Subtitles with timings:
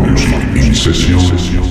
[0.00, 1.61] Music in session.